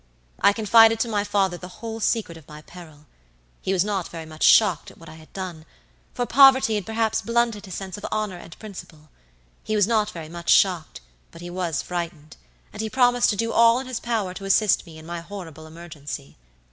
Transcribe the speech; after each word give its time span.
"I 0.39 0.51
confided 0.51 0.99
to 1.01 1.07
my 1.07 1.23
father 1.23 1.57
the 1.57 1.67
whole 1.77 1.99
secret 1.99 2.35
of 2.35 2.47
my 2.47 2.63
peril. 2.63 3.05
He 3.61 3.71
was 3.71 3.85
not 3.85 4.07
very 4.07 4.25
much 4.25 4.41
shocked 4.41 4.89
at 4.89 4.97
what 4.97 5.07
I 5.09 5.13
had 5.13 5.31
done, 5.31 5.63
for 6.15 6.25
poverty 6.25 6.73
had 6.73 6.87
perhaps 6.87 7.21
blunted 7.21 7.65
his 7.67 7.75
sense 7.75 7.99
of 7.99 8.05
honor 8.11 8.37
and 8.39 8.57
principle. 8.57 9.09
He 9.63 9.75
was 9.75 9.85
not 9.85 10.09
very 10.09 10.27
much 10.27 10.49
shocked, 10.49 11.01
but 11.29 11.41
he 11.41 11.51
was 11.51 11.83
frightened, 11.83 12.35
and 12.73 12.81
he 12.81 12.89
promised 12.89 13.29
to 13.29 13.35
do 13.35 13.51
all 13.53 13.77
in 13.77 13.85
his 13.85 13.99
power 13.99 14.33
to 14.33 14.45
assist 14.45 14.87
me 14.87 14.97
in 14.97 15.05
my 15.05 15.19
horrible 15.19 15.67
emergency. 15.67 16.35